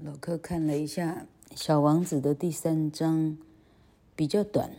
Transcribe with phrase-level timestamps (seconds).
[0.00, 3.38] 老柯看了一下《小王子》的第三章，
[4.14, 4.72] 比较短，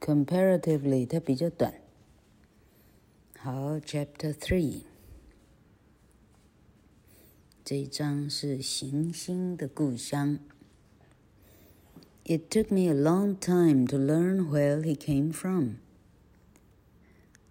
[0.00, 1.74] comparatively 它比较短。
[3.38, 4.82] 好，Chapter Three，
[7.64, 10.38] 这一章是行星的故乡。
[12.24, 15.78] It took me a long time to learn where he came from.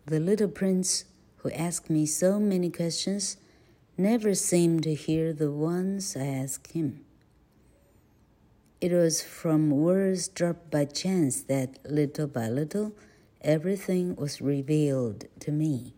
[0.05, 1.01] The little prince
[1.41, 3.35] who asked me so many questions.
[3.98, 7.06] Never seemed to hear the ones I asked him.
[8.78, 12.92] It was from words dropped by chance that, little by little,
[13.40, 15.94] everything was revealed to me.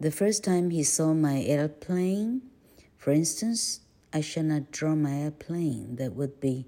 [0.00, 2.42] The first time he saw my airplane,
[2.98, 3.80] for instance,
[4.12, 5.96] I shall not draw my airplane.
[5.96, 6.66] That would be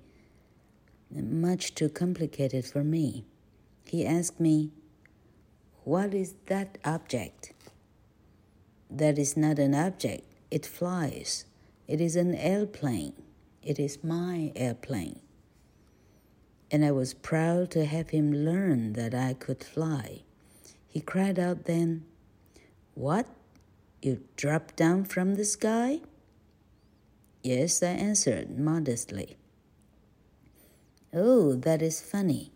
[1.11, 3.27] much too complicated for me.
[3.85, 4.71] He asked me,
[5.85, 7.52] What is that object?
[8.98, 10.25] That is not an object.
[10.51, 11.45] It flies.
[11.87, 13.12] It is an airplane.
[13.62, 15.21] It is my airplane.
[16.68, 20.23] And I was proud to have him learn that I could fly.
[20.88, 22.07] He cried out then,
[22.95, 23.26] What?
[24.02, 26.01] You dropped down from the sky?
[27.45, 29.37] Yes, I answered modestly.
[31.15, 32.51] Oh, that is funny.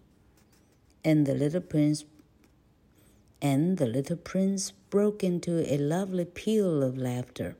[1.04, 2.04] And the little prince
[3.40, 7.55] and the little prince broke into a lovely peal of laughter,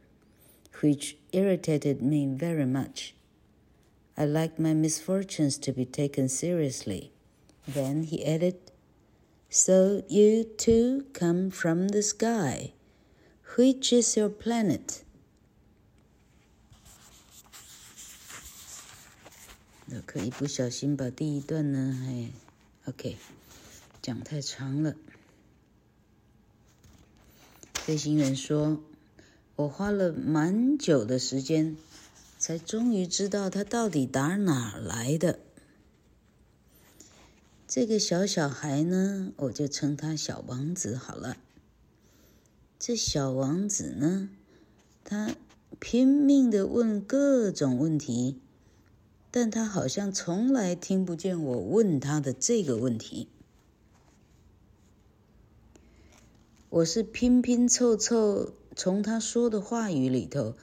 [0.81, 3.13] which irritated me very much.
[4.17, 7.11] I liked my misfortunes to be taken seriously.
[7.67, 8.55] Then he added,
[9.49, 12.73] So you too come from the sky.
[13.57, 15.03] Which is your planet?
[19.89, 22.29] 那可以不小心把第一段呢，哎，
[22.87, 23.15] OK，
[24.01, 24.95] 讲太长了。
[27.92, 28.80] 飞行员说
[29.54, 31.76] ：“我花了蛮久的时间，
[32.38, 35.40] 才终于知道他到底打哪来的。
[37.68, 41.36] 这个小小孩呢，我就称他小王子好了。
[42.78, 44.30] 这小王子呢，
[45.04, 45.36] 他
[45.78, 48.40] 拼命的问各种问题，
[49.30, 53.28] 但他好像从来听不见我问他的这个问题。”
[56.72, 60.56] 我是拼拼凑凑从他说的话语里头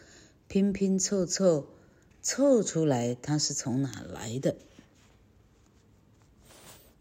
[0.48, 1.68] 拼拼凑凑
[2.20, 4.56] 凑出来他是从哪来的。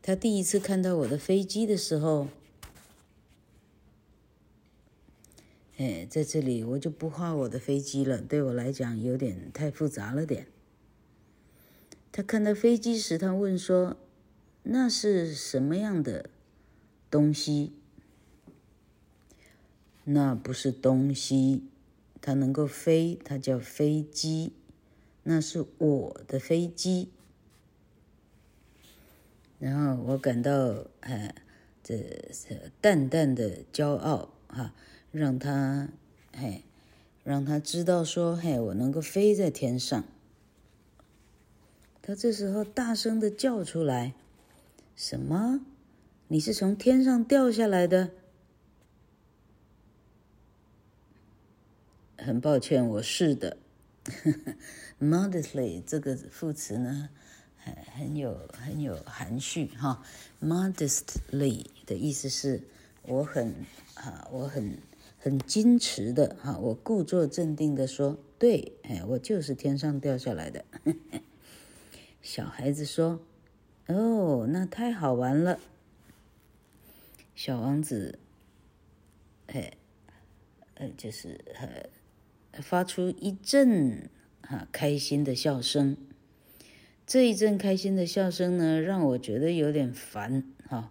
[0.02, 2.28] 他第一次看到我的飞机的时候，
[5.78, 10.48] 哎，在这里我就不画我的飞机了，对我来讲有点太复杂了点。
[12.12, 13.96] 他看到飞机时，他问说
[14.64, 16.28] ：“那是什么样的
[17.10, 17.72] 东西？”
[20.10, 21.64] 那不是东西，
[22.22, 24.54] 它能够飞，它叫飞机。
[25.24, 27.10] 那是我的飞机。
[29.58, 31.34] 然后我感到，哎，
[31.84, 34.72] 这是淡淡的骄傲哈，
[35.12, 35.90] 让他，
[36.34, 36.62] 嘿，
[37.22, 40.02] 让他知道说，嘿，我能够飞在天上。
[42.00, 44.14] 他这时候大声的叫出来
[44.96, 45.60] ：“什么？
[46.28, 48.12] 你是从天上掉下来的？”
[52.20, 53.56] 很抱歉，我是的。
[55.00, 57.10] Modestly 这个副词呢，
[57.56, 60.02] 很很有很有含蓄哈。
[60.42, 62.64] Modestly 的意思是
[63.02, 63.54] 我很
[63.94, 64.78] 啊，我很
[65.18, 70.64] 很矜持的哈，我故作镇定的说，对，哎，我就是天上掉下来的。
[72.20, 73.20] 小孩子说
[73.86, 75.60] ：“哦，那太好玩了。”
[77.36, 78.18] 小王子，
[79.46, 79.72] 哎，
[80.74, 81.88] 呃，就是呃。
[82.62, 84.10] 发出一阵
[84.42, 85.96] 啊开心的笑声，
[87.06, 90.90] 这一阵开心的笑声呢，让我觉得有点烦哈。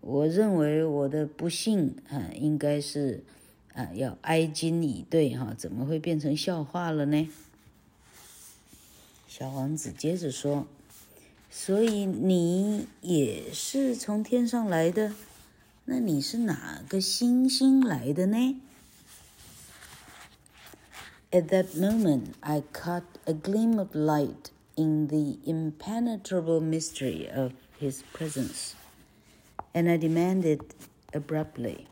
[0.00, 3.22] 我认为我的不幸啊，应该是
[3.74, 7.28] 啊要哀矜以对哈，怎么会变成笑话了呢？
[9.28, 10.66] 小王子接着说
[11.50, 15.14] ：“所以你也是从天上来的？
[15.84, 18.60] 那你是哪个星星来的呢？”
[21.32, 28.02] At that moment, I caught a gleam of light in the impenetrable mystery of his
[28.12, 28.74] presence,
[29.72, 30.74] and I demanded
[31.14, 31.86] abruptly,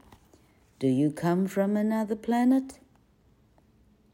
[0.81, 2.81] Do you come from another planet?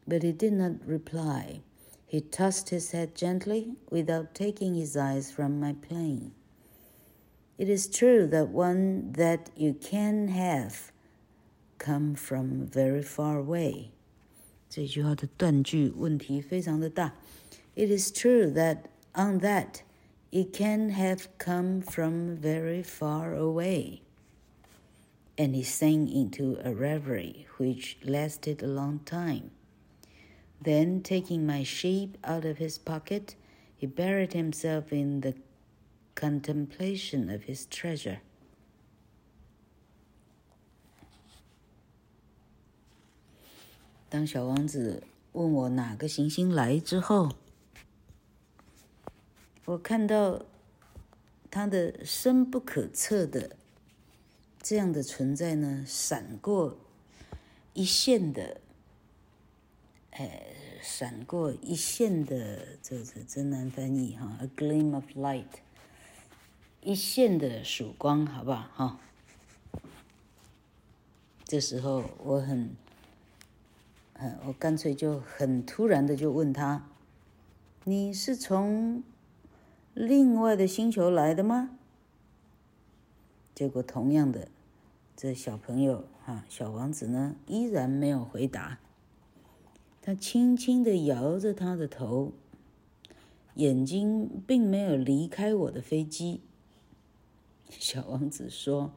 [0.07, 1.61] But he did not reply.
[2.05, 6.33] He tossed his head gently without taking his eyes from my plane.
[7.57, 10.91] It is true that one that you can have
[11.79, 13.94] come from very far away.
[14.74, 17.14] 这句话的断句问题非常的大。
[17.74, 18.78] It is true that
[19.14, 19.82] on that
[20.32, 24.02] it can have come from very far away.
[25.36, 29.50] And he sank into a reverie which lasted a long time.
[30.62, 33.34] Then, taking my sheep out of his pocket,
[33.76, 35.34] he buried himself in the
[36.14, 38.20] contemplation of his treasure.
[44.15, 45.03] 当小王子
[45.33, 47.35] 问我哪个行星来之后，
[49.65, 50.45] 我看到
[51.51, 53.57] 他的深不可测的
[54.61, 56.77] 这样的存在呢，闪过
[57.73, 58.61] 一线的，
[60.11, 60.45] 哎，
[60.81, 65.43] 闪过一线的，这是真难翻译哈，a gleam of light，
[66.79, 68.69] 一线的曙光，好不好？
[68.73, 68.99] 哈，
[71.43, 72.73] 这时候我很。
[74.17, 76.87] 嗯，我干脆就很突然的就问他
[77.83, 79.03] ：“你是从
[79.93, 81.77] 另外的星球来的吗？”
[83.53, 84.47] 结果同样的，
[85.17, 88.79] 这小朋友哈，小王子呢，依然没有回答。
[90.01, 92.31] 他轻轻的摇着他的头，
[93.55, 96.39] 眼睛并没有离开我的飞机。
[97.69, 98.93] 小王子说。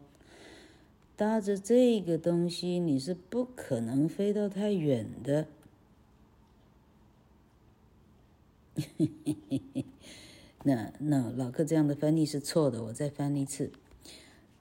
[1.18, 5.48] 搭着这个东西，你是不可能飞到太远的。
[10.62, 13.72] 那那老克这样的翻译是错的，我再翻一次。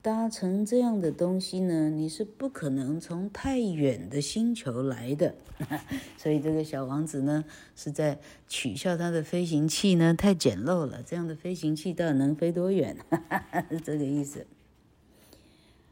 [0.02, 5.36] 搭乘这样的东西呢，你是不可能从太远的星球来的。
[6.18, 7.44] 所以这个小王子呢，
[7.76, 8.18] 是在
[8.48, 11.04] 取笑他的飞行器呢太简陋了。
[11.04, 12.96] 这样的飞行器到底能飞多远？
[13.08, 14.44] 哈哈是这个意思。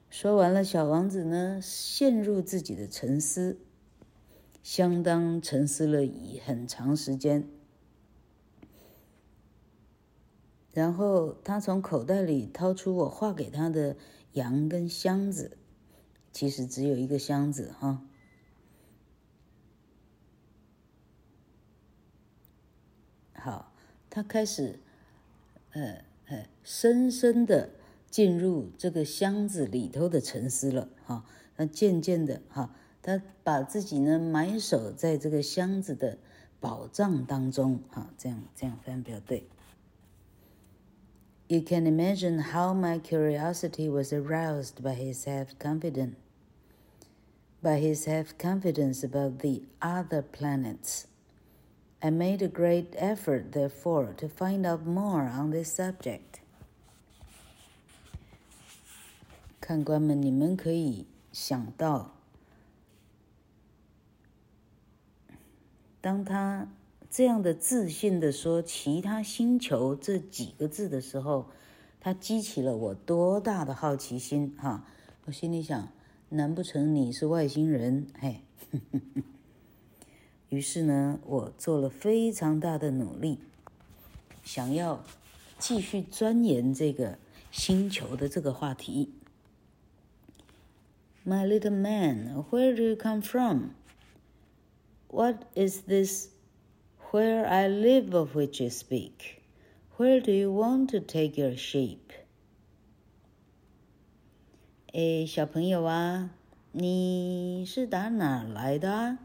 [0.09, 3.59] 说完了，小王子呢，陷入自己的沉思，
[4.63, 7.49] 相当沉思了一很长时间。
[10.73, 13.97] 然后他从口袋里掏出我画给他的
[14.33, 15.59] 羊跟箱子，
[16.33, 18.03] 其实只有一个箱子哈。
[23.35, 23.73] 好，
[24.09, 24.81] 他开始，
[25.73, 27.71] 呃呃，深深的。
[28.16, 31.26] 进入这个箱子里头的沉思了，哈，
[31.56, 36.18] 那渐渐的，哈，他把自己呢埋首在这个箱子的
[36.60, 39.48] 宝藏当中，哈，这样这样翻比较对。
[41.48, 46.16] You can imagine how my curiosity was aroused by his self-confidence,
[47.62, 51.08] by his self-confidence about the other planets.
[52.00, 56.40] I made a great effort, therefore, to find out more on this subject.
[59.67, 62.13] 看官们，你们可以想到，
[66.01, 66.69] 当他
[67.11, 71.47] 这样的自信的说“其他星球”这几个字的时候，
[71.99, 74.85] 他激起了我多大的好奇心哈！
[75.25, 75.89] 我心里想，
[76.29, 78.07] 难不成你是外星人？
[78.21, 78.43] 嘿，
[80.49, 83.41] 于是呢，我做了非常大的努力，
[84.45, 85.03] 想要
[85.59, 87.19] 继续钻研这个
[87.51, 89.11] 星球的这个话题。
[91.29, 93.75] My little man, where do you come from?
[95.09, 96.29] What is this
[97.11, 99.43] where I live of which you speak?
[99.97, 102.13] Where do you want to take your sheep?
[104.93, 106.31] 诶，小朋友啊，
[106.71, 109.19] 你是打哪来的啊？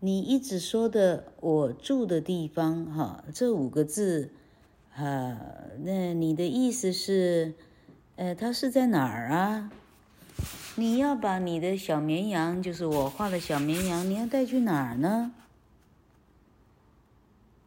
[0.00, 4.32] 你一直说的我住的地方，哈，这五个字，
[4.94, 5.40] 啊，
[5.78, 7.54] 那你的意思是？
[8.17, 9.71] 呃，它是在哪儿啊？
[10.75, 15.31] 你要把你的小绵羊，就是我画的小绵羊，你要带去哪儿呢？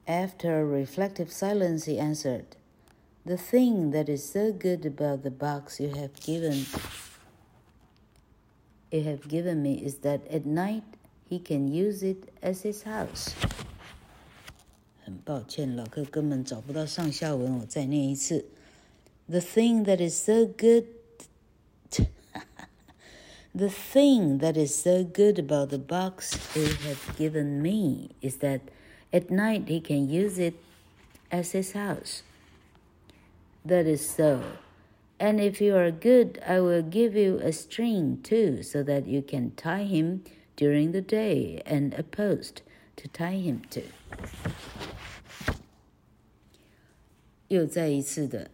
[0.07, 2.45] After a reflective silence, he answered,
[3.25, 6.65] "The thing that is so good about the box you have given,
[8.91, 10.83] you have given me is that at night
[11.29, 13.33] he can use it as his house."
[15.05, 18.47] 很抱歉，老客根本找不到上下文，我再念一次。
[19.31, 20.87] The thing that is so good,
[23.55, 28.61] the thing that is so good about the box he has given me is that
[29.13, 30.55] at night he can use it
[31.33, 32.23] as his house.
[33.65, 34.43] That is so.
[35.19, 39.23] And if you are good, I will give you a string too, so that you
[39.23, 40.23] can tie him
[40.57, 42.63] during the day and a post
[42.97, 43.83] to tie him to.
[47.49, 48.51] 又再一次的。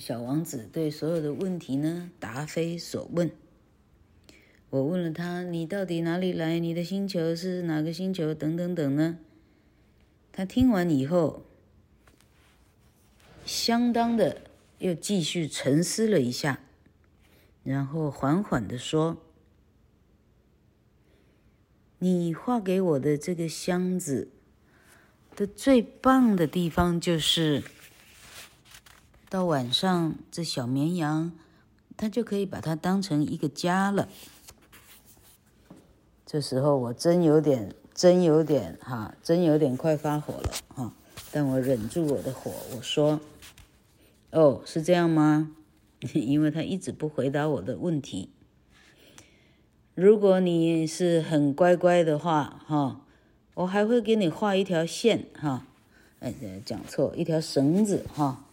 [0.00, 3.30] 小王子对所有的问题呢，答非所问。
[4.70, 6.58] 我问了他：“你到底哪里来？
[6.58, 8.32] 你的星球是哪个星球？
[8.32, 9.18] 等等等呢？”
[10.32, 11.44] 他听完以后，
[13.44, 14.40] 相当的
[14.78, 16.60] 又继续沉思了一下，
[17.62, 19.18] 然后缓缓的说
[21.98, 24.30] ：“你画给我的这个箱子
[25.36, 27.62] 的最棒的地方，就是
[29.30, 31.30] 到晚上，这小绵羊
[31.96, 34.08] 它就可以把它当成一个家了。”
[36.26, 40.92] 这时候我真有点，真有点哈，真有点快发火了哈，
[41.30, 43.20] 但我忍住我的火，我说
[44.32, 45.54] ：“哦，是这样吗？”
[46.12, 48.30] 因为他一直不回答我的问题。
[49.94, 53.02] 如果你是很乖乖的话，哈，
[53.54, 55.66] 我还会给你画一条线，哈，
[56.18, 56.34] 哎，
[56.64, 58.44] 讲错，一条绳子，哈，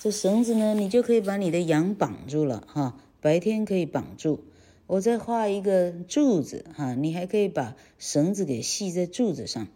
[0.00, 4.44] 这绳子呢，你就可以把你的羊绑住了，哈，白天可以绑住。
[4.86, 9.68] 我再画一个柱子，哈，你还可以把绳子给系在柱子上。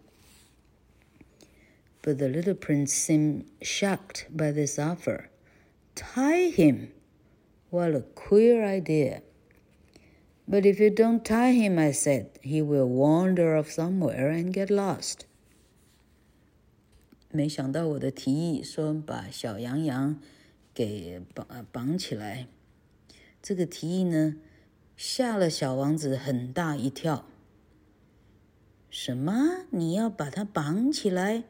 [2.03, 5.27] But the little prince seemed shocked by this offer.
[5.95, 6.89] Tie him?
[7.71, 9.23] What a queer idea!
[10.49, 14.71] But if you don't tie him, I said, he will wander off somewhere and get
[14.71, 15.27] lost.
[17.38, 20.20] 没想到我的提议说把小羊羊
[20.74, 22.48] 给绑绑起来，
[23.44, 24.38] 这个提议呢，
[24.96, 27.28] 吓了小王子很大一跳。
[28.90, 29.68] 什么？
[29.70, 31.44] 你要把它绑起来？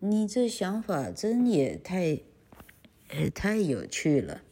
[0.00, 2.18] 你这想法真也太……
[3.10, 4.42] 呃，太有趣了。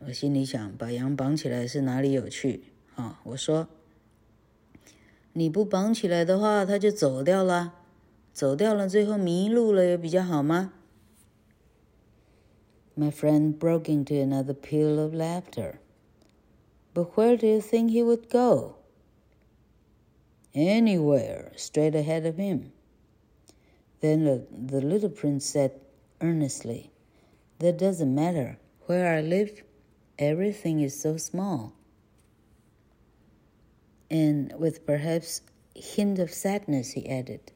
[0.00, 2.64] 我心里想，把羊绑起来是哪里有趣？
[2.96, 3.68] 啊，我说，
[5.37, 7.75] 你不绑起来的话，它就走掉了。
[8.33, 10.73] 走掉了，最后迷路了，也比较好吗？
[12.97, 15.75] My friend broke into another peal of laughter.
[16.93, 18.75] But where do you think he would go?
[20.53, 22.71] Anywhere, straight ahead of him.
[23.99, 25.71] Then the, the little prince said
[26.21, 26.91] earnestly,
[27.59, 28.57] That doesn't matter.
[28.87, 29.63] Where I live,
[30.19, 31.73] everything is so small.
[34.09, 35.41] And with perhaps
[35.75, 37.51] a hint of sadness, he added,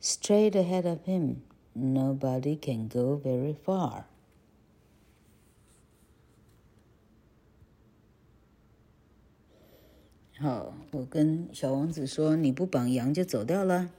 [0.00, 1.42] Straight ahead of him,
[1.74, 4.06] nobody can go very far.
[10.36, 13.90] 好，我跟小王子说：“你不绑羊就走掉了。”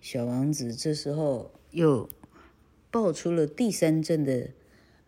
[0.00, 2.08] 小王子这时候又
[2.90, 4.50] 爆出了第三阵的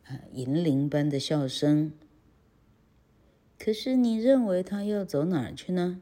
[0.04, 1.92] 啊银铃般的笑声。
[3.60, 6.01] 可是你认为他要走哪儿去呢？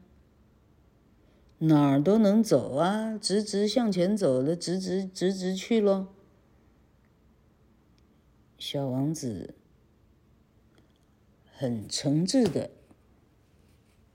[1.58, 6.14] 哪儿都能走啊，直直向前走了，直直直直去咯。
[8.56, 9.54] 小王子
[11.52, 12.70] 很诚挚的。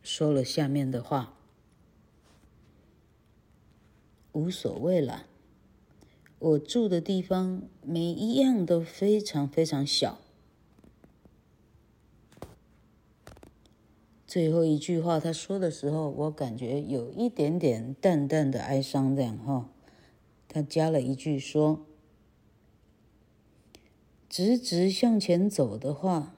[0.01, 1.33] 说了下面的话，
[4.31, 5.25] 无所谓了。
[6.39, 10.22] 我住的地方每一样都非常非常小。
[14.33, 19.69] 最后一句话他说的时候，我感觉有一点点淡淡的哀伤，这样哈。
[20.47, 21.85] 他加了一句说
[24.27, 26.33] ：“直直向前走的话。”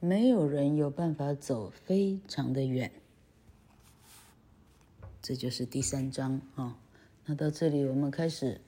[0.00, 2.90] 没有人有办法走非常的远，
[5.20, 6.78] 这就是第三章啊。
[7.26, 8.62] 那到这里，我们开始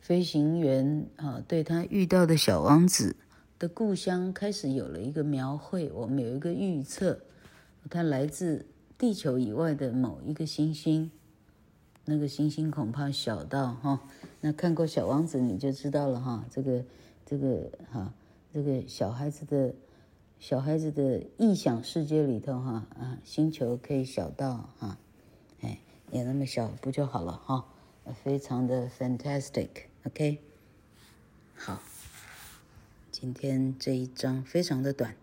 [0.00, 3.14] 飞行员啊，对他遇到的小王子
[3.60, 5.88] 的故乡开始有了一个描绘。
[5.92, 7.20] 我们有一个预测，
[7.88, 8.66] 他来自
[8.98, 11.10] 地球以外的某一个星星，
[12.04, 14.00] 那个星星恐怕小到哈，
[14.40, 16.44] 那看过小王子你就知道了哈。
[16.50, 16.84] 这个
[17.24, 18.12] 这个哈，
[18.52, 19.74] 这个小孩子的。
[20.40, 24.96] 小孩子的臆想世界里头，哈啊，星球可以小到哈，
[25.60, 25.78] 哎，
[26.10, 27.66] 也那么小不就好了哈？
[28.24, 30.38] 非常的 fantastic，OK，
[31.54, 31.82] 好，
[33.10, 35.14] 今天这一章非常的短。